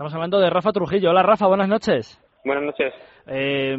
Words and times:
Estamos 0.00 0.14
hablando 0.14 0.40
de 0.40 0.48
Rafa 0.48 0.72
Trujillo. 0.72 1.10
Hola 1.10 1.22
Rafa, 1.22 1.46
buenas 1.46 1.68
noches. 1.68 2.18
Buenas 2.42 2.64
noches. 2.64 2.94
Eh, 3.26 3.76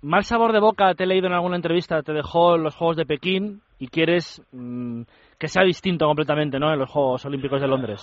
mal 0.00 0.24
sabor 0.24 0.54
de 0.54 0.60
boca, 0.60 0.94
te 0.94 1.04
he 1.04 1.06
leído 1.06 1.26
en 1.26 1.34
alguna 1.34 1.56
entrevista, 1.56 2.02
te 2.02 2.14
dejó 2.14 2.56
los 2.56 2.74
Juegos 2.74 2.96
de 2.96 3.04
Pekín 3.04 3.60
y 3.78 3.88
quieres 3.88 4.42
mm, 4.50 5.02
que 5.38 5.48
sea 5.48 5.64
distinto 5.64 6.06
completamente 6.06 6.58
¿no? 6.58 6.72
en 6.72 6.78
los 6.78 6.90
Juegos 6.90 7.26
Olímpicos 7.26 7.60
de 7.60 7.68
Londres. 7.68 8.00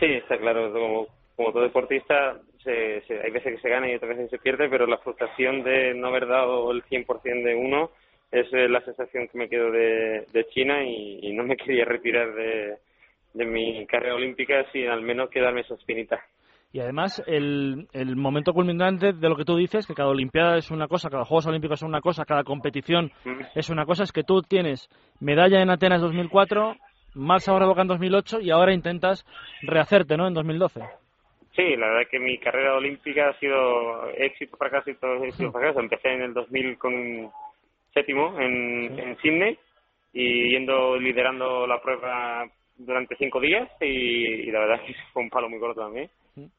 Sí, 0.00 0.06
está 0.06 0.38
claro. 0.38 0.72
Como, 0.72 1.06
como 1.36 1.52
todo 1.52 1.64
deportista, 1.64 2.38
se, 2.62 3.02
se, 3.02 3.20
hay 3.20 3.30
veces 3.30 3.56
que 3.56 3.60
se 3.60 3.68
gana 3.68 3.86
y 3.92 3.96
otras 3.96 4.16
veces 4.16 4.30
se 4.30 4.38
pierde, 4.38 4.70
pero 4.70 4.86
la 4.86 4.96
frustración 4.96 5.62
de 5.62 5.92
no 5.92 6.08
haber 6.08 6.26
dado 6.26 6.70
el 6.70 6.82
100% 6.84 7.44
de 7.44 7.54
uno 7.54 7.90
es 8.32 8.50
eh, 8.54 8.66
la 8.66 8.80
sensación 8.80 9.28
que 9.28 9.36
me 9.36 9.50
quedo 9.50 9.70
de, 9.70 10.24
de 10.32 10.46
China 10.54 10.82
y, 10.82 11.18
y, 11.20 11.34
no 11.34 11.44
me 11.44 11.56
quería 11.58 11.84
retirar 11.84 12.34
de, 12.34 12.76
de 13.34 13.44
mi 13.44 13.84
carrera 13.84 14.14
olímpica 14.14 14.64
sin 14.72 14.88
al 14.88 15.02
menos 15.02 15.28
quedarme 15.28 15.60
esa 15.60 15.74
espinita. 15.74 16.18
Y 16.74 16.80
además, 16.80 17.22
el, 17.28 17.86
el 17.92 18.16
momento 18.16 18.52
culminante 18.52 19.12
de 19.12 19.28
lo 19.28 19.36
que 19.36 19.44
tú 19.44 19.54
dices, 19.56 19.86
que 19.86 19.94
cada 19.94 20.08
Olimpiada 20.08 20.56
es 20.58 20.72
una 20.72 20.88
cosa, 20.88 21.08
cada 21.08 21.24
Juegos 21.24 21.46
Olímpicos 21.46 21.78
es 21.78 21.86
una 21.88 22.00
cosa, 22.00 22.24
cada 22.24 22.42
competición 22.42 23.12
Mm. 23.24 23.42
es 23.54 23.70
una 23.70 23.86
cosa, 23.86 24.02
es 24.02 24.10
que 24.10 24.24
tú 24.24 24.42
tienes 24.42 24.88
medalla 25.20 25.62
en 25.62 25.70
Atenas 25.70 26.00
2004, 26.00 26.74
mal 27.14 27.40
sabor 27.40 27.64
boca 27.66 27.82
en 27.82 27.86
2008 27.86 28.40
y 28.40 28.50
ahora 28.50 28.74
intentas 28.74 29.24
rehacerte, 29.62 30.16
¿no?, 30.16 30.26
en 30.26 30.34
2012. 30.34 30.80
Sí, 31.54 31.76
la 31.76 31.86
verdad 31.86 32.02
es 32.02 32.08
que 32.08 32.18
mi 32.18 32.38
carrera 32.38 32.74
olímpica 32.74 33.28
ha 33.28 33.38
sido 33.38 34.08
éxito, 34.16 34.56
fracaso 34.56 34.90
y 34.90 34.96
todo 34.96 35.22
éxito, 35.22 35.52
fracaso. 35.52 35.78
Empecé 35.78 36.08
en 36.08 36.22
el 36.22 36.34
2000 36.34 36.76
con 36.76 37.30
séptimo 37.92 38.36
en, 38.40 38.98
en 38.98 39.16
Sydney 39.18 39.56
y 40.12 40.50
yendo 40.50 40.96
liderando 40.96 41.68
la 41.68 41.80
prueba 41.80 42.44
durante 42.76 43.14
cinco 43.14 43.38
días 43.38 43.70
y, 43.80 43.84
y 43.86 44.50
la 44.50 44.58
verdad 44.58 44.80
es 44.80 44.86
que 44.96 45.02
fue 45.12 45.22
un 45.22 45.30
palo 45.30 45.48
muy 45.48 45.60
corto 45.60 45.80
también. 45.80 46.10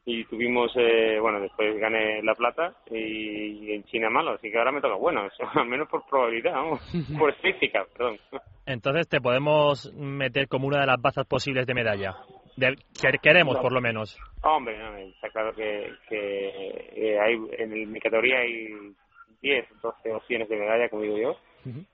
Y 0.06 0.24
tuvimos, 0.24 0.72
eh, 0.76 1.18
bueno, 1.20 1.38
después 1.40 1.78
gané 1.78 2.22
la 2.22 2.34
plata 2.34 2.74
y, 2.90 3.66
y 3.66 3.72
en 3.72 3.84
China 3.84 4.08
malo, 4.08 4.32
así 4.32 4.50
que 4.50 4.56
ahora 4.56 4.72
me 4.72 4.80
toca 4.80 4.94
bueno, 4.94 5.26
eso, 5.26 5.44
al 5.54 5.66
menos 5.66 5.88
por 5.88 6.06
probabilidad, 6.06 6.54
vamos, 6.54 6.80
por 7.18 7.30
estadística, 7.30 7.84
perdón. 7.92 8.18
Entonces 8.64 9.06
te 9.08 9.20
podemos 9.20 9.92
meter 9.94 10.48
como 10.48 10.66
una 10.66 10.80
de 10.80 10.86
las 10.86 11.00
bazas 11.00 11.26
posibles 11.26 11.66
de 11.66 11.74
medalla. 11.74 12.16
Que 12.58 13.18
queremos, 13.22 13.58
por 13.58 13.70
lo 13.70 13.82
menos. 13.82 14.18
Hombre, 14.42 14.78
no, 14.78 14.96
está 14.96 15.28
claro 15.28 15.54
que, 15.54 15.92
que 16.08 16.88
eh, 16.96 17.20
hay, 17.20 17.34
en 17.58 17.92
mi 17.92 18.00
categoría 18.00 18.38
hay 18.38 18.94
10, 19.42 19.66
12 19.82 20.12
opciones 20.12 20.48
de 20.48 20.56
medalla, 20.56 20.88
como 20.88 21.02
digo 21.02 21.18
yo, 21.18 21.36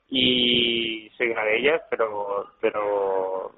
y 0.08 1.10
soy 1.16 1.30
una 1.30 1.44
de 1.44 1.58
ellas, 1.58 1.82
pero 1.90 2.46
pero 2.60 3.50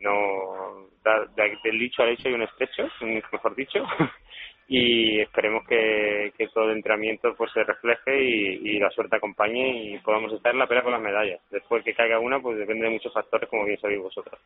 no 0.00 0.89
da, 1.04 1.26
del 1.62 1.78
dicho 1.78 2.02
al 2.02 2.10
hecho 2.10 2.28
hay 2.28 2.34
un 2.34 2.42
estrecho, 2.42 2.88
mejor 3.00 3.54
dicho, 3.54 3.84
y 4.68 5.20
esperemos 5.20 5.66
que, 5.66 6.32
que 6.38 6.48
todo 6.48 6.70
el 6.70 6.76
entrenamiento 6.76 7.34
pues 7.36 7.50
se 7.52 7.64
refleje 7.64 8.22
y, 8.22 8.76
y 8.76 8.78
la 8.78 8.90
suerte 8.90 9.16
acompañe 9.16 9.94
y 9.94 9.98
podamos 9.98 10.32
estar 10.32 10.52
en 10.52 10.60
la 10.60 10.66
pelea 10.66 10.84
con 10.84 10.92
las 10.92 11.02
medallas. 11.02 11.40
Después 11.50 11.82
que 11.84 11.94
caiga 11.94 12.20
una, 12.20 12.40
pues 12.40 12.56
depende 12.56 12.84
de 12.84 12.92
muchos 12.92 13.12
factores, 13.12 13.48
como 13.48 13.64
bien 13.64 13.80
sabéis 13.80 14.00
vosotros. 14.00 14.40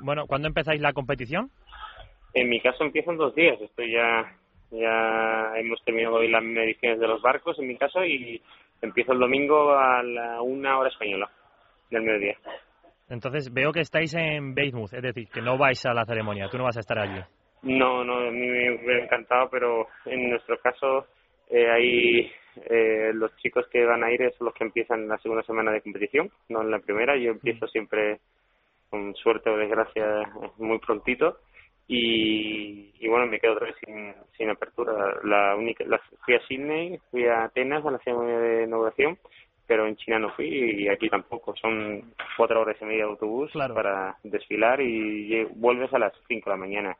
Bueno, 0.00 0.26
¿cuándo 0.26 0.48
empezáis 0.48 0.80
la 0.80 0.92
competición? 0.92 1.50
En 2.34 2.48
mi 2.48 2.60
caso 2.60 2.84
empiezo 2.84 3.12
en 3.12 3.18
dos 3.18 3.34
días. 3.34 3.60
Estoy 3.60 3.92
ya, 3.92 4.36
ya 4.70 5.52
hemos 5.56 5.82
terminado 5.84 6.16
hoy 6.16 6.28
las 6.28 6.42
mediciones 6.42 6.98
de 6.98 7.08
los 7.08 7.22
barcos, 7.22 7.58
en 7.58 7.68
mi 7.68 7.76
caso, 7.76 8.04
y 8.04 8.42
empiezo 8.82 9.12
el 9.12 9.18
domingo 9.18 9.72
a 9.72 10.02
la 10.02 10.42
una 10.42 10.78
hora 10.78 10.88
española 10.88 11.30
del 11.90 12.02
mediodía. 12.02 12.36
Entonces 13.10 13.52
veo 13.52 13.72
que 13.72 13.80
estáis 13.80 14.14
en 14.14 14.54
Weymouth, 14.56 14.92
es 14.92 15.02
decir, 15.02 15.28
que 15.28 15.40
no 15.40 15.56
vais 15.56 15.84
a 15.86 15.94
la 15.94 16.04
ceremonia, 16.04 16.48
tú 16.50 16.58
no 16.58 16.64
vas 16.64 16.76
a 16.76 16.80
estar 16.80 16.98
allí. 16.98 17.20
No, 17.62 18.04
no, 18.04 18.18
a 18.18 18.30
mí 18.30 18.46
me 18.46 18.76
hubiera 18.76 19.04
encantado, 19.04 19.48
pero 19.50 19.88
en 20.06 20.30
nuestro 20.30 20.58
caso 20.60 21.06
eh, 21.50 21.68
hay 21.70 22.30
eh, 22.70 23.10
los 23.14 23.34
chicos 23.38 23.66
que 23.72 23.84
van 23.84 24.04
a 24.04 24.12
ir 24.12 24.20
son 24.36 24.44
los 24.46 24.54
que 24.54 24.64
empiezan 24.64 25.00
en 25.02 25.08
la 25.08 25.18
segunda 25.18 25.42
semana 25.42 25.72
de 25.72 25.80
competición, 25.80 26.30
no 26.50 26.62
en 26.62 26.70
la 26.70 26.78
primera. 26.78 27.16
Yo 27.16 27.30
empiezo 27.32 27.66
siempre, 27.66 28.20
con 28.90 29.14
suerte 29.16 29.50
o 29.50 29.56
desgracia, 29.56 30.04
muy 30.58 30.78
prontito. 30.78 31.38
Y, 31.90 32.92
y 33.00 33.08
bueno, 33.08 33.26
me 33.26 33.40
quedo 33.40 33.54
otra 33.54 33.66
vez 33.66 33.76
sin, 33.84 34.14
sin 34.36 34.50
apertura. 34.50 35.16
La 35.24 35.56
única, 35.56 35.84
la- 35.86 36.00
fui 36.24 36.34
a 36.34 36.40
Sydney, 36.46 36.98
fui 37.10 37.24
a 37.26 37.44
Atenas 37.44 37.84
a 37.84 37.90
la 37.90 37.98
ceremonia 38.00 38.38
de 38.38 38.64
inauguración, 38.64 39.18
pero 39.68 39.86
en 39.86 39.94
China 39.96 40.18
no 40.18 40.30
fui 40.30 40.48
y 40.48 40.88
aquí 40.88 41.08
tampoco. 41.08 41.54
Son 41.56 42.14
cuatro 42.36 42.62
horas 42.62 42.76
y 42.80 42.84
media 42.86 43.04
de 43.04 43.10
autobús 43.10 43.52
para 43.52 44.16
desfilar 44.24 44.80
y 44.80 45.44
vuelves 45.54 45.92
a 45.92 45.98
las 45.98 46.12
cinco 46.26 46.50
de 46.50 46.56
la 46.56 46.60
mañana. 46.60 46.96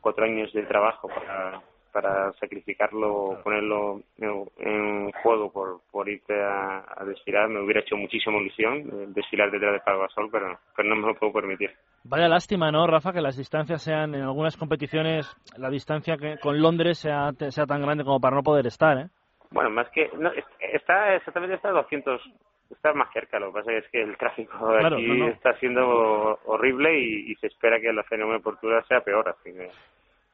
Cuatro 0.00 0.24
años 0.24 0.52
de 0.52 0.62
trabajo 0.62 1.08
para, 1.08 1.60
para 1.92 2.32
sacrificarlo, 2.34 3.40
ponerlo 3.42 4.00
en, 4.18 4.44
en 4.58 5.12
juego 5.22 5.50
por, 5.50 5.80
por 5.90 6.08
irte 6.08 6.34
a, 6.40 6.84
a 6.96 7.04
desfilar. 7.04 7.48
Me 7.48 7.60
hubiera 7.60 7.80
hecho 7.80 7.96
muchísima 7.96 8.38
ilusión 8.38 8.78
eh, 8.78 9.06
desfilar 9.08 9.50
detrás 9.50 9.72
de 9.72 9.80
Pau 9.80 10.00
Gasol, 10.00 10.28
pero, 10.30 10.58
pero 10.76 10.88
no 10.88 10.96
me 10.96 11.08
lo 11.08 11.14
puedo 11.14 11.32
permitir. 11.32 11.70
Vaya 12.04 12.28
lástima, 12.28 12.70
¿no, 12.70 12.86
Rafa? 12.86 13.12
Que 13.12 13.22
las 13.22 13.36
distancias 13.36 13.82
sean, 13.82 14.14
en 14.14 14.22
algunas 14.22 14.56
competiciones, 14.56 15.26
la 15.56 15.70
distancia 15.70 16.16
que 16.18 16.36
con 16.38 16.60
Londres 16.60 16.98
sea, 16.98 17.32
sea 17.48 17.64
tan 17.66 17.80
grande 17.80 18.04
como 18.04 18.20
para 18.20 18.36
no 18.36 18.42
poder 18.42 18.66
estar, 18.66 18.98
¿eh? 18.98 19.08
Bueno, 19.54 19.70
más 19.70 19.88
que. 19.90 20.10
No, 20.18 20.30
es- 20.32 20.44
está 20.60 21.14
exactamente 21.14 21.54
está 21.54 21.68
a 21.68 21.72
200. 21.72 22.20
Está 22.70 22.92
más 22.92 23.12
cerca, 23.12 23.38
lo 23.38 23.48
que 23.52 23.60
pasa 23.60 23.72
es 23.72 23.88
que 23.90 24.00
el 24.02 24.16
tráfico 24.16 24.56
Claro, 24.58 24.96
aquí 24.96 25.06
no, 25.06 25.14
no. 25.14 25.28
está 25.28 25.54
siendo 25.58 26.40
horrible 26.46 26.98
y, 26.98 27.30
y 27.30 27.34
se 27.36 27.46
espera 27.46 27.78
que 27.80 27.92
la 27.92 28.02
fenómeno 28.04 28.38
de 28.38 28.42
Portugal 28.42 28.84
sea 28.88 29.00
peor. 29.02 29.28
Así 29.28 29.52
que. 29.52 29.70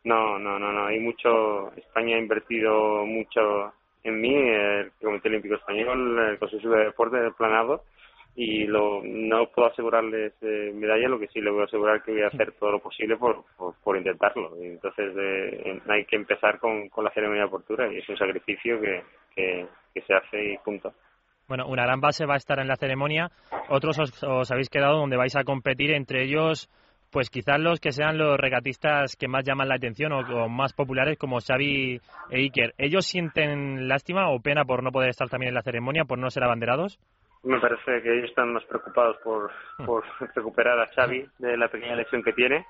No, 0.04 0.38
no, 0.38 0.58
no, 0.58 0.72
no. 0.72 0.86
Hay 0.86 0.98
mucho. 1.00 1.70
España 1.76 2.16
ha 2.16 2.20
invertido 2.20 3.04
mucho 3.04 3.72
en 4.04 4.20
mí, 4.20 4.34
el 4.34 4.92
Comité 5.02 5.28
Olímpico 5.28 5.56
Español, 5.56 6.18
el 6.30 6.38
Consejo 6.38 6.70
de 6.70 6.84
Deporte, 6.86 7.18
el 7.18 7.34
Planado. 7.34 7.82
Y 8.36 8.64
lo, 8.64 9.02
no 9.02 9.48
puedo 9.48 9.68
asegurarles 9.68 10.32
eh, 10.40 10.72
medalla, 10.74 11.08
lo 11.08 11.18
que 11.18 11.28
sí 11.28 11.40
le 11.40 11.50
voy 11.50 11.62
a 11.62 11.64
asegurar 11.64 12.02
que 12.02 12.12
voy 12.12 12.22
a 12.22 12.28
hacer 12.28 12.52
todo 12.52 12.72
lo 12.72 12.78
posible 12.80 13.16
por, 13.16 13.44
por, 13.82 13.96
intentarlo. 13.96 14.56
Y 14.62 14.66
entonces 14.66 15.12
eh, 15.18 15.80
hay 15.88 16.04
que 16.04 16.16
empezar 16.16 16.58
con, 16.58 16.88
con 16.88 17.04
la 17.04 17.10
ceremonia 17.10 17.42
de 17.42 17.48
apertura 17.48 17.92
y 17.92 17.98
es 17.98 18.08
un 18.08 18.16
sacrificio 18.16 18.80
que, 18.80 19.02
que, 19.34 19.66
se 20.06 20.14
hace 20.14 20.52
y 20.52 20.58
punto. 20.58 20.94
Bueno, 21.48 21.66
una 21.66 21.84
gran 21.84 22.00
base 22.00 22.24
va 22.24 22.34
a 22.34 22.38
estar 22.38 22.60
en 22.60 22.68
la 22.68 22.76
ceremonia, 22.76 23.30
otros 23.68 23.98
os, 23.98 24.22
os 24.22 24.50
habéis 24.52 24.70
quedado 24.70 24.98
donde 24.98 25.16
vais 25.16 25.34
a 25.34 25.42
competir, 25.42 25.90
entre 25.90 26.22
ellos, 26.22 26.70
pues 27.10 27.28
quizás 27.28 27.58
los 27.58 27.80
que 27.80 27.92
sean 27.92 28.18
los 28.18 28.38
regatistas 28.38 29.16
que 29.16 29.28
más 29.28 29.44
llaman 29.44 29.68
la 29.68 29.74
atención 29.74 30.12
o 30.12 30.48
más 30.48 30.72
populares 30.72 31.18
como 31.18 31.40
Xavi 31.40 32.00
e 32.30 32.38
Iker. 32.38 32.74
¿Ellos 32.78 33.06
sienten 33.06 33.88
lástima 33.88 34.30
o 34.30 34.40
pena 34.40 34.64
por 34.64 34.82
no 34.82 34.92
poder 34.92 35.10
estar 35.10 35.28
también 35.28 35.48
en 35.48 35.54
la 35.56 35.62
ceremonia, 35.62 36.04
por 36.04 36.18
no 36.18 36.30
ser 36.30 36.44
abanderados? 36.44 36.98
Me 37.42 37.58
parece 37.58 38.02
que 38.02 38.12
ellos 38.18 38.28
están 38.30 38.52
más 38.52 38.64
preocupados 38.64 39.16
por, 39.24 39.50
por 39.86 40.04
recuperar 40.34 40.78
a 40.78 40.86
Xavi 40.88 41.26
de 41.38 41.56
la 41.56 41.68
pequeña 41.68 41.96
lesión 41.96 42.22
que 42.22 42.32
tiene 42.34 42.66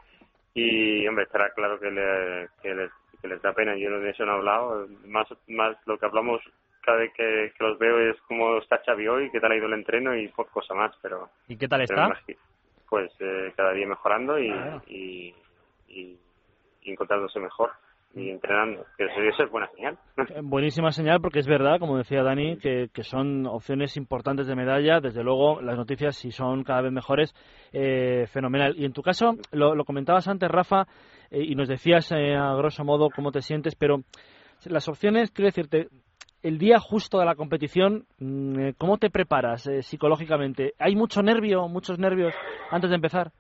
y, 0.55 1.07
hombre, 1.09 1.25
estará 1.25 1.51
claro 1.51 1.79
que, 1.81 1.91
le, 1.91 2.49
que, 2.63 2.75
les, 2.75 2.91
que 3.21 3.29
les 3.29 3.43
da 3.43 3.53
pena. 3.53 3.77
Yo 3.77 3.91
de 3.99 4.11
eso 4.11 4.25
no 4.25 4.33
he 4.33 4.37
hablado. 4.37 4.87
Más, 5.07 5.27
más 5.49 5.77
lo 5.87 5.99
que 5.99 6.07
hablamos 6.07 6.41
cada 6.83 6.99
vez 6.99 7.13
que, 7.15 7.53
que 7.57 7.65
los 7.65 7.79
veo 7.79 7.99
es 7.99 8.17
cómo 8.23 8.59
está 8.59 8.81
Xavi 8.85 9.07
hoy, 9.09 9.31
qué 9.31 9.41
tal 9.41 9.53
ha 9.53 9.57
ido 9.57 9.67
el 9.67 9.75
entreno 9.75 10.17
y 10.17 10.29
por 10.29 10.49
cosa 10.51 10.73
más, 10.75 10.95
pero... 11.03 11.29
¿Y 11.49 11.57
qué 11.57 11.69
tal 11.69 11.83
está? 11.83 12.19
Pues 12.89 13.13
eh, 13.21 13.53
cada 13.57 13.73
día 13.73 13.87
mejorando 13.87 14.39
y, 14.39 14.51
Ah. 14.51 14.81
y, 14.87 15.35
y, 15.89 16.19
y 16.83 16.91
encontrándose 16.93 17.39
mejor 17.39 17.71
y 18.15 18.31
entrenando, 18.31 18.85
que 18.97 19.05
eso, 19.05 19.45
es 19.45 19.51
buena 19.51 19.69
señal. 19.77 19.99
Eh, 20.17 20.41
Buenísima 20.43 20.91
señal 20.91 21.21
porque 21.21 21.39
es 21.39 21.47
verdad, 21.47 21.79
como 21.79 21.97
decía 21.97 22.23
Dani, 22.23 22.59
que, 22.59 22.89
que 22.93 23.05
son 23.05 23.47
opciones 23.47 23.97
importantes 23.97 24.47
de 24.49 24.57
medalla. 24.57 25.01
Desde 25.01 25.23
luego, 25.23 25.61
las 25.61 25.77
noticias, 25.77 26.17
si 26.17 26.33
son 26.33 26.65
cada 26.65 26.83
vez 26.83 26.93
mejores, 26.93 27.35
eh, 27.73 28.27
fenomenal. 28.29 28.75
Y 28.77 28.85
en 28.85 28.93
tu 28.93 29.03
caso, 29.03 29.37
lo, 29.53 29.85
comentabas 29.85 30.27
antes, 30.27 30.51
Rafa, 30.51 30.87
eh, 31.31 31.45
y 31.45 31.55
nos 31.55 31.69
decías 31.69 32.11
eh, 32.13 32.35
a 32.35 32.55
grosso 32.55 32.85
modo 32.85 33.11
cómo 33.15 33.31
te 33.31 33.43
sientes, 33.43 33.77
pero 33.77 34.03
las 34.65 34.89
opciones, 34.89 35.31
quiero 35.31 35.47
decirte, 35.47 35.89
el 36.43 36.59
día 36.59 36.81
justo 36.81 37.19
de 37.19 37.27
la 37.27 37.37
competición, 37.37 38.07
mm, 38.19 38.59
eh, 38.59 38.75
¿cómo 38.77 38.99
te 38.99 39.11
preparas 39.11 39.69
psicológicamente? 39.83 40.73
¿Hay 40.79 40.97
mucho 40.97 41.23
nervio, 41.23 41.69
muchos 41.69 41.99
nervios 41.99 42.35
antes 42.71 42.91
de 42.91 42.97
empezar? 42.97 43.31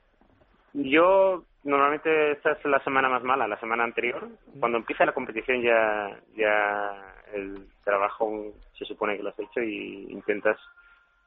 Yo 0.72 1.44
normalmente 1.64 2.32
esta 2.32 2.52
es 2.52 2.64
la 2.64 2.82
semana 2.84 3.08
más 3.08 3.22
mala, 3.22 3.48
la 3.48 3.60
semana 3.60 3.84
anterior. 3.84 4.28
Cuando 4.58 4.78
empieza 4.78 5.04
la 5.04 5.14
competición 5.14 5.62
ya 5.62 6.18
ya 6.36 7.14
el 7.32 7.66
trabajo 7.84 8.52
se 8.78 8.84
supone 8.84 9.16
que 9.16 9.22
lo 9.22 9.30
has 9.30 9.38
hecho 9.38 9.60
y 9.60 10.06
intentas 10.10 10.58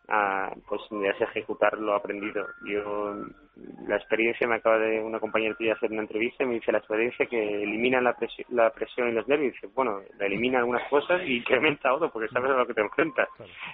ah, 0.10 0.54
pues 0.68 0.82
ya 0.92 1.16
sea 1.18 1.28
ejecutar 1.28 1.78
lo 1.78 1.94
aprendido. 1.94 2.48
Yo 2.66 3.16
la 3.88 3.98
experiencia 3.98 4.48
me 4.48 4.56
acaba 4.56 4.80
de 4.80 5.00
una 5.00 5.20
compañera 5.20 5.56
tuya 5.56 5.74
hacer 5.74 5.92
una 5.92 6.02
entrevista 6.02 6.44
y 6.44 6.48
me 6.48 6.56
dice 6.56 6.72
la 6.72 6.80
experiencia 6.80 7.26
que 7.26 7.64
elimina 7.64 8.02
la 8.02 8.16
presión, 8.16 8.48
la 8.52 8.70
presión 8.72 9.10
y 9.10 9.14
los 9.14 9.28
nervios. 9.28 9.54
Dice, 9.54 9.68
bueno, 9.68 10.02
la 10.18 10.26
elimina 10.26 10.60
algunas 10.60 10.88
cosas 10.90 11.22
y 11.26 11.38
incrementa 11.38 11.94
otras 11.94 12.12
porque 12.12 12.30
sabes 12.30 12.52
a 12.52 12.56
lo 12.56 12.68
que 12.68 12.74
te 12.74 12.82
enfrentas. 12.82 13.30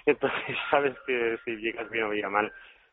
Entonces 0.06 0.56
sabes 0.70 0.94
que 1.06 1.38
si 1.44 1.56
llegas 1.56 1.88
bien 1.90 2.04
o 2.04 2.12
llegas 2.12 2.30
mal. 2.30 2.52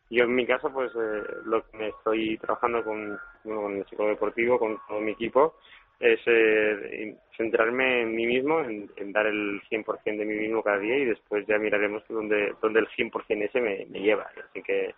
Yo 0.09 0.24
en 0.24 0.36
mi 0.36 0.45
caso, 0.45 0.71
pues 0.71 0.92
eh, 0.95 1.24
lo 1.45 1.63
que 1.69 1.89
estoy 1.89 2.38
trabajando 2.38 2.83
con, 2.83 3.19
con 3.44 3.75
el 3.75 3.86
psicólogo 3.86 4.15
deportivo, 4.15 4.59
con 4.59 4.77
todo 4.88 5.01
mi 5.01 5.12
equipo, 5.12 5.56
es 6.00 6.19
eh, 6.27 7.15
centrarme 7.36 8.04
en 8.04 8.15
mí 8.15 8.25
mismo, 8.27 8.62
en, 8.62 8.89
dar 9.12 9.25
el 9.25 9.62
100% 9.69 10.04
de 10.04 10.25
mí 10.25 10.36
mismo 10.36 10.63
cada 10.63 10.80
día 10.80 10.98
y 10.98 11.06
después 11.06 11.45
ya 11.48 11.57
miraremos 11.57 12.04
dónde, 12.07 12.54
dónde 12.62 12.80
el 12.80 12.88
100% 12.88 13.44
ese 13.44 13.62
me, 13.62 13.86
me 13.88 14.00
lleva. 14.00 14.30
Así 14.50 14.62
que 14.62 14.94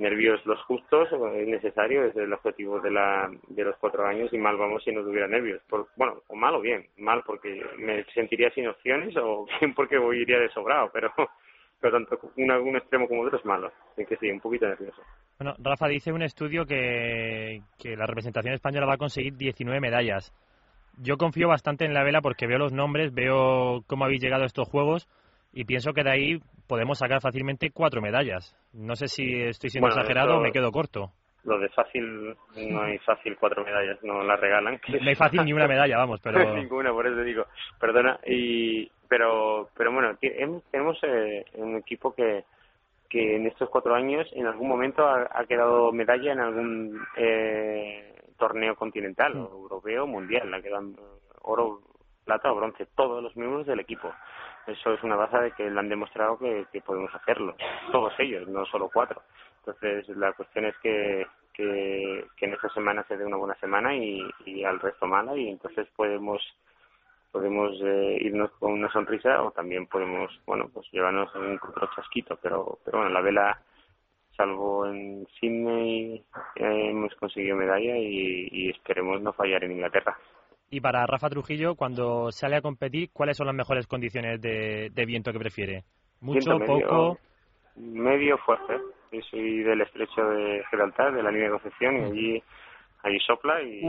nervios 0.00 0.44
los 0.46 0.60
justos, 0.62 1.08
es 1.12 1.46
necesario, 1.46 2.04
es 2.04 2.16
el 2.16 2.32
objetivo 2.32 2.80
de, 2.80 2.90
la, 2.90 3.30
de 3.48 3.64
los 3.64 3.76
cuatro 3.76 4.06
años 4.06 4.32
y 4.32 4.38
mal 4.38 4.56
vamos 4.56 4.82
si 4.82 4.92
no 4.92 5.02
tuviera 5.02 5.28
nervios. 5.28 5.62
Por, 5.68 5.88
bueno, 5.96 6.22
o 6.26 6.34
mal 6.34 6.54
o 6.54 6.60
bien, 6.60 6.86
mal 6.96 7.22
porque 7.24 7.62
me 7.76 8.04
sentiría 8.14 8.50
sin 8.50 8.66
opciones 8.66 9.14
o 9.16 9.46
bien 9.60 9.74
porque 9.74 9.98
voy, 9.98 10.22
iría 10.22 10.40
de 10.40 10.48
sobrado, 10.48 10.90
pero, 10.92 11.12
pero 11.80 11.94
tanto 11.94 12.18
un, 12.36 12.50
un 12.50 12.76
extremo 12.76 13.08
como 13.08 13.22
otro 13.22 13.38
es 13.38 13.44
malo, 13.44 13.72
así 13.92 14.04
que 14.04 14.16
sí, 14.16 14.30
un 14.30 14.40
poquito 14.40 14.66
nervioso. 14.68 15.02
Bueno, 15.38 15.54
Rafa 15.58 15.88
dice 15.88 16.12
un 16.12 16.22
estudio 16.22 16.66
que, 16.66 17.62
que 17.78 17.96
la 17.96 18.06
representación 18.06 18.54
española 18.54 18.86
va 18.86 18.94
a 18.94 18.98
conseguir 18.98 19.36
19 19.36 19.80
medallas. 19.80 20.34
Yo 20.98 21.16
confío 21.16 21.48
bastante 21.48 21.86
en 21.86 21.94
la 21.94 22.04
vela 22.04 22.20
porque 22.20 22.46
veo 22.46 22.58
los 22.58 22.72
nombres, 22.72 23.14
veo 23.14 23.82
cómo 23.86 24.04
habéis 24.04 24.22
llegado 24.22 24.42
a 24.42 24.46
estos 24.46 24.68
juegos 24.68 25.08
y 25.52 25.64
pienso 25.64 25.92
que 25.92 26.04
de 26.04 26.10
ahí 26.10 26.40
podemos 26.68 26.98
sacar 26.98 27.20
fácilmente 27.20 27.70
cuatro 27.70 28.02
medallas. 28.02 28.54
No 28.72 28.94
sé 28.96 29.08
si 29.08 29.42
estoy 29.42 29.70
siendo 29.70 29.88
exagerado 29.88 30.36
o 30.36 30.40
me 30.40 30.52
quedo 30.52 30.70
corto. 30.70 31.10
Lo 31.44 31.58
de 31.58 31.70
fácil, 31.70 32.36
no 32.68 32.82
hay 32.82 32.98
fácil 32.98 33.36
cuatro 33.40 33.64
medallas, 33.64 33.98
no 34.02 34.22
las 34.22 34.38
regalan. 34.38 34.78
No 34.88 35.08
hay 35.08 35.14
fácil 35.14 35.42
ni 35.42 35.54
una 35.54 35.66
medalla, 35.66 35.96
vamos, 35.96 36.20
pero... 36.20 36.38
Ninguna, 36.54 36.92
por 36.92 37.06
eso 37.06 37.22
digo, 37.22 37.46
perdona. 37.80 38.20
y 38.26 38.90
Pero 39.10 39.68
pero 39.76 39.92
bueno, 39.92 40.16
tenemos 40.70 40.98
eh, 41.02 41.44
un 41.54 41.76
equipo 41.76 42.14
que, 42.14 42.44
que 43.10 43.36
en 43.36 43.46
estos 43.46 43.68
cuatro 43.68 43.94
años 43.94 44.30
en 44.32 44.46
algún 44.46 44.68
momento 44.68 45.06
ha, 45.06 45.44
quedado 45.46 45.92
medalla 45.92 46.32
en 46.32 46.40
algún 46.40 47.02
eh, 47.16 48.14
torneo 48.38 48.76
continental, 48.76 49.36
o 49.36 49.50
europeo, 49.50 50.06
mundial, 50.06 50.54
ha 50.54 50.62
quedado 50.62 50.92
oro, 51.42 51.80
plata 52.24 52.52
o 52.52 52.54
bronce, 52.54 52.86
todos 52.94 53.22
los 53.22 53.36
miembros 53.36 53.66
del 53.66 53.80
equipo. 53.80 54.12
Eso 54.66 54.94
es 54.94 55.02
una 55.02 55.16
base 55.16 55.38
de 55.38 55.52
que 55.52 55.68
le 55.68 55.78
han 55.80 55.88
demostrado 55.88 56.38
que, 56.38 56.64
podemos 56.86 57.12
hacerlo, 57.14 57.56
todos 57.92 58.14
ellos, 58.20 58.46
no 58.46 58.64
solo 58.66 58.88
cuatro. 58.92 59.22
Entonces, 59.58 60.08
la 60.16 60.32
cuestión 60.32 60.66
es 60.66 60.78
que, 60.78 61.26
que, 61.52 62.24
en 62.40 62.52
esta 62.52 62.68
semana 62.70 63.04
se 63.08 63.16
dé 63.16 63.24
una 63.24 63.36
buena 63.36 63.56
semana 63.56 63.94
y, 63.96 64.22
al 64.64 64.78
resto 64.78 65.06
mala, 65.06 65.36
y 65.36 65.48
entonces 65.48 65.88
podemos 65.96 66.40
podemos 67.30 67.72
eh, 67.82 68.18
irnos 68.20 68.50
con 68.58 68.72
una 68.72 68.90
sonrisa 68.92 69.42
o 69.42 69.50
también 69.52 69.86
podemos, 69.86 70.30
bueno, 70.46 70.68
pues 70.72 70.86
llevarnos 70.92 71.34
un 71.34 71.58
otro 71.62 71.88
chasquito, 71.94 72.38
pero, 72.42 72.78
pero 72.84 72.98
bueno, 72.98 73.12
la 73.12 73.20
vela, 73.20 73.62
salvo 74.36 74.86
en 74.86 75.26
Sydney, 75.38 76.24
eh, 76.56 76.90
hemos 76.90 77.14
conseguido 77.16 77.56
medalla 77.56 77.96
y, 77.96 78.48
y 78.50 78.70
esperemos 78.70 79.20
no 79.20 79.32
fallar 79.32 79.64
en 79.64 79.72
Inglaterra. 79.72 80.16
Y 80.72 80.80
para 80.80 81.04
Rafa 81.04 81.28
Trujillo, 81.28 81.74
cuando 81.74 82.30
sale 82.30 82.56
a 82.56 82.62
competir, 82.62 83.10
¿cuáles 83.12 83.36
son 83.36 83.48
las 83.48 83.56
mejores 83.56 83.88
condiciones 83.88 84.40
de, 84.40 85.04
viento 85.04 85.32
que 85.32 85.38
prefiere? 85.40 85.82
¿Mucho, 86.20 86.58
poco? 86.60 87.18
Medio 87.74 88.38
fuerte. 88.38 88.74
Yo 89.10 89.20
soy 89.22 89.64
del 89.64 89.80
estrecho 89.80 90.22
de 90.22 90.62
Gibraltar, 90.70 91.12
de 91.12 91.24
la 91.24 91.32
línea 91.32 91.48
de 91.48 91.58
Concepción, 91.58 91.96
y 91.96 92.04
allí, 92.04 92.42
allí 93.02 93.18
sopla 93.20 93.62
y, 93.62 93.84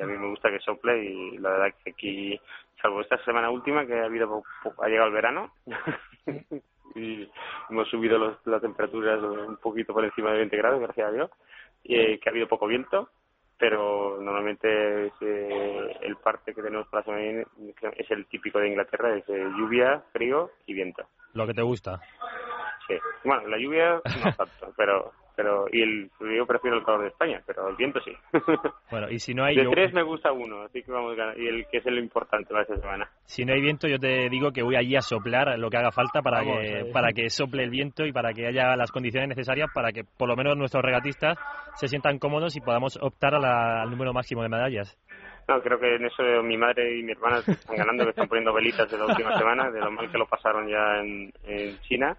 a 0.00 0.06
mí 0.06 0.18
me 0.18 0.28
gusta 0.28 0.50
que 0.50 0.60
sople 0.60 1.04
y 1.04 1.38
la 1.38 1.50
verdad 1.50 1.74
que 1.82 1.90
aquí, 1.90 2.40
salvo 2.80 3.00
esta 3.00 3.22
semana 3.24 3.50
última 3.50 3.86
que 3.86 3.94
ha 3.94 4.04
habido 4.06 4.42
ha 4.82 4.88
llegado 4.88 5.08
el 5.08 5.14
verano 5.14 5.52
y 6.94 7.28
hemos 7.70 7.88
subido 7.88 8.38
las 8.44 8.62
temperaturas 8.62 9.22
un 9.22 9.56
poquito 9.56 9.92
por 9.92 10.04
encima 10.04 10.32
de 10.32 10.38
20 10.38 10.56
grados, 10.56 10.80
gracias 10.80 11.08
a 11.08 11.12
Dios, 11.12 11.30
y 11.82 11.96
eh, 11.96 12.18
que 12.18 12.28
ha 12.28 12.32
habido 12.32 12.48
poco 12.48 12.66
viento 12.66 13.08
pero 13.56 14.18
normalmente 14.20 15.12
eh, 15.20 15.96
el 16.02 16.16
parte 16.16 16.52
que 16.54 16.62
tenemos 16.62 16.88
para 16.88 17.00
la 17.00 17.04
semana 17.04 17.46
es 17.96 18.10
el 18.10 18.26
típico 18.26 18.58
de 18.58 18.68
Inglaterra, 18.68 19.16
es 19.16 19.24
lluvia, 19.28 20.02
frío 20.12 20.50
y 20.66 20.74
viento. 20.74 21.04
Lo 21.34 21.46
que 21.46 21.54
te 21.54 21.62
gusta. 21.62 22.00
Sí, 22.86 22.94
bueno, 23.24 23.48
la 23.48 23.56
lluvia 23.56 24.00
no 24.04 24.34
tanto, 24.36 24.74
pero 24.76 25.12
pero 25.36 25.66
y 25.72 25.82
el 25.82 26.10
yo 26.20 26.46
prefiero 26.46 26.78
el 26.78 26.84
calor 26.84 27.02
de 27.02 27.08
España 27.08 27.42
pero 27.46 27.68
el 27.68 27.76
viento 27.76 28.00
sí. 28.00 28.12
Bueno 28.90 29.10
y 29.10 29.18
si 29.18 29.34
no 29.34 29.44
hay 29.44 29.56
de 29.56 29.68
tres 29.70 29.92
me 29.92 30.02
gusta 30.02 30.32
uno 30.32 30.62
así 30.62 30.82
que 30.82 30.92
vamos 30.92 31.12
a 31.12 31.16
ganar. 31.16 31.38
Y 31.38 31.48
el 31.48 31.66
que 31.66 31.78
es 31.78 31.86
el 31.86 31.98
importante 31.98 32.50
para 32.50 32.62
esta 32.62 32.76
semana. 32.76 33.08
Si 33.24 33.44
no 33.44 33.52
hay 33.52 33.60
viento 33.60 33.88
yo 33.88 33.98
te 33.98 34.28
digo 34.28 34.52
que 34.52 34.62
voy 34.62 34.76
allí 34.76 34.96
a 34.96 35.00
soplar 35.00 35.58
lo 35.58 35.70
que 35.70 35.76
haga 35.76 35.90
falta 35.90 36.22
para 36.22 36.42
que 36.42 36.90
para 36.92 37.12
que 37.12 37.30
sople 37.30 37.64
el 37.64 37.70
viento 37.70 38.04
y 38.04 38.12
para 38.12 38.32
que 38.32 38.46
haya 38.46 38.76
las 38.76 38.92
condiciones 38.92 39.28
necesarias 39.28 39.70
para 39.74 39.92
que 39.92 40.04
por 40.04 40.28
lo 40.28 40.36
menos 40.36 40.56
nuestros 40.56 40.84
regatistas 40.84 41.38
se 41.74 41.88
sientan 41.88 42.18
cómodos 42.18 42.56
y 42.56 42.60
podamos 42.60 42.98
optar 43.00 43.34
al 43.34 43.90
número 43.90 44.12
máximo 44.12 44.42
de 44.42 44.48
medallas. 44.48 44.96
No, 45.48 45.60
creo 45.60 45.78
que 45.78 45.96
en 45.96 46.06
eso 46.06 46.22
mi 46.42 46.56
madre 46.56 46.98
y 46.98 47.02
mi 47.02 47.12
hermana 47.12 47.38
están 47.38 47.76
ganando, 47.76 48.04
que 48.04 48.10
están 48.10 48.28
poniendo 48.28 48.54
velitas 48.54 48.90
de 48.90 48.96
la 48.96 49.06
última 49.06 49.36
semana, 49.36 49.70
de 49.70 49.80
lo 49.80 49.90
mal 49.90 50.10
que 50.10 50.16
lo 50.16 50.26
pasaron 50.26 50.68
ya 50.68 51.00
en, 51.00 51.32
en 51.44 51.78
China 51.80 52.16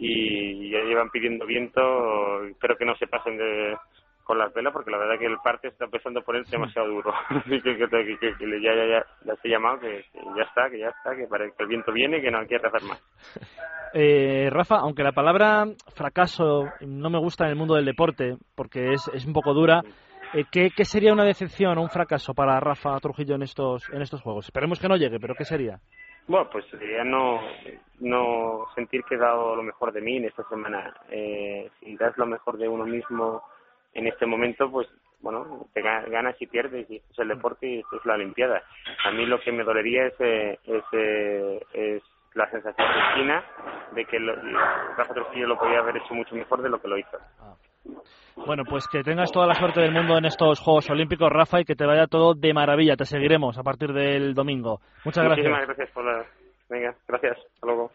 y 0.00 0.70
ya 0.70 0.80
llevan 0.80 1.10
pidiendo 1.10 1.44
viento, 1.44 2.44
espero 2.44 2.76
que 2.76 2.86
no 2.86 2.96
se 2.96 3.06
pasen 3.06 3.36
de 3.36 3.76
con 4.24 4.38
las 4.38 4.54
velas 4.54 4.72
porque 4.72 4.92
la 4.92 4.98
verdad 4.98 5.18
que 5.18 5.26
el 5.26 5.38
parte 5.38 5.68
está 5.68 5.86
empezando 5.86 6.20
a 6.20 6.22
ponerse 6.22 6.52
demasiado 6.52 6.88
duro 6.88 7.12
que, 7.48 7.60
que, 7.60 7.76
que, 7.76 8.60
ya, 8.62 8.74
ya, 8.76 8.86
ya, 8.86 9.06
ya 9.24 9.34
he 9.42 9.48
llamado 9.48 9.80
que, 9.80 10.04
ya 10.36 10.42
está, 10.44 10.70
que 10.70 10.78
ya 10.78 10.88
está, 10.88 11.16
que, 11.16 11.26
para, 11.26 11.46
que 11.50 11.62
el 11.62 11.66
viento 11.66 11.92
viene 11.92 12.18
y 12.18 12.22
que 12.22 12.30
no 12.30 12.38
hay 12.38 12.46
que 12.46 12.56
hacer 12.56 12.82
más. 12.82 13.02
Eh, 13.92 14.48
Rafa, 14.52 14.76
aunque 14.76 15.02
la 15.02 15.10
palabra 15.10 15.64
fracaso 15.96 16.66
no 16.80 17.10
me 17.10 17.18
gusta 17.18 17.46
en 17.46 17.50
el 17.50 17.56
mundo 17.56 17.74
del 17.74 17.84
deporte 17.84 18.36
porque 18.54 18.92
es, 18.92 19.10
es 19.12 19.26
un 19.26 19.32
poco 19.32 19.52
dura, 19.52 19.82
eh, 20.32 20.44
¿qué, 20.52 20.70
¿qué, 20.70 20.84
sería 20.84 21.12
una 21.12 21.24
decepción 21.24 21.76
o 21.76 21.82
un 21.82 21.90
fracaso 21.90 22.32
para 22.32 22.60
Rafa 22.60 22.96
Trujillo 23.00 23.34
en 23.34 23.42
estos, 23.42 23.82
en 23.92 24.00
estos 24.00 24.22
juegos? 24.22 24.44
Esperemos 24.44 24.78
que 24.78 24.86
no 24.86 24.96
llegue, 24.96 25.18
pero 25.18 25.34
¿qué 25.34 25.44
sería? 25.44 25.80
Bueno, 26.30 26.48
pues 26.48 26.64
sería 26.66 27.02
no, 27.02 27.40
no 27.98 28.66
sentir 28.76 29.02
que 29.02 29.16
he 29.16 29.18
dado 29.18 29.56
lo 29.56 29.64
mejor 29.64 29.90
de 29.90 30.00
mí 30.00 30.18
en 30.18 30.26
esta 30.26 30.44
semana. 30.44 30.94
Eh, 31.10 31.68
si 31.80 31.96
das 31.96 32.16
lo 32.16 32.24
mejor 32.24 32.56
de 32.56 32.68
uno 32.68 32.86
mismo 32.86 33.42
en 33.94 34.06
este 34.06 34.26
momento, 34.26 34.70
pues 34.70 34.86
bueno, 35.22 35.66
te 35.74 35.82
ganas 35.82 36.40
y 36.40 36.46
pierdes 36.46 36.88
y 36.88 36.98
esto 36.98 37.12
es 37.14 37.18
el 37.18 37.28
deporte 37.30 37.66
y 37.66 37.78
esto 37.80 37.96
es 37.96 38.06
la 38.06 38.14
Olimpiada. 38.14 38.62
A 39.06 39.10
mí 39.10 39.26
lo 39.26 39.40
que 39.40 39.50
me 39.50 39.64
dolería 39.64 40.06
es, 40.06 40.14
eh, 40.20 40.56
es, 40.66 40.84
eh, 40.92 41.66
es 41.72 42.02
la 42.34 42.48
sensación 42.48 42.86
de 42.86 43.14
China 43.16 43.44
de 43.96 44.04
que 44.04 44.20
lo, 44.20 44.36
Rafa 44.96 45.12
Trujillo 45.12 45.48
lo 45.48 45.58
podía 45.58 45.80
haber 45.80 45.96
hecho 45.96 46.14
mucho 46.14 46.36
mejor 46.36 46.62
de 46.62 46.70
lo 46.70 46.80
que 46.80 46.86
lo 46.86 46.96
hizo. 46.96 47.18
Bueno, 48.46 48.64
pues 48.64 48.88
que 48.88 49.02
tengas 49.02 49.30
toda 49.30 49.46
la 49.46 49.54
suerte 49.54 49.80
del 49.80 49.92
mundo 49.92 50.16
en 50.18 50.24
estos 50.24 50.60
Juegos 50.60 50.88
Olímpicos, 50.90 51.30
Rafa, 51.30 51.60
y 51.60 51.64
que 51.64 51.76
te 51.76 51.86
vaya 51.86 52.06
todo 52.06 52.34
de 52.34 52.52
maravilla. 52.52 52.96
Te 52.96 53.04
seguiremos 53.04 53.58
a 53.58 53.62
partir 53.62 53.92
del 53.92 54.34
domingo. 54.34 54.80
Muchas 55.04 55.24
gracias. 55.24 55.46
Muchísimas 55.46 55.66
gracias 55.66 55.90
por 55.90 56.04
la... 56.04 56.24
Venga, 56.68 56.94
gracias. 57.06 57.36
Hasta 57.36 57.66
luego. 57.66 57.90